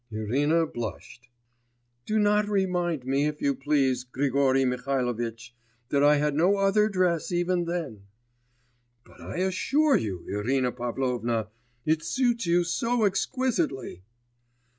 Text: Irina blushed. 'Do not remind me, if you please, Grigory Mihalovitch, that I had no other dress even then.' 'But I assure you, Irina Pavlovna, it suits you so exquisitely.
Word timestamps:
Irina 0.11 0.65
blushed. 0.65 1.29
'Do 2.07 2.17
not 2.17 2.49
remind 2.49 3.05
me, 3.05 3.27
if 3.27 3.39
you 3.39 3.53
please, 3.53 4.03
Grigory 4.03 4.65
Mihalovitch, 4.65 5.53
that 5.89 6.03
I 6.03 6.15
had 6.15 6.33
no 6.33 6.57
other 6.57 6.89
dress 6.89 7.31
even 7.31 7.65
then.' 7.65 8.05
'But 9.05 9.21
I 9.21 9.37
assure 9.37 9.95
you, 9.97 10.25
Irina 10.27 10.71
Pavlovna, 10.71 11.49
it 11.85 12.01
suits 12.01 12.47
you 12.47 12.63
so 12.63 13.03
exquisitely. 13.03 14.01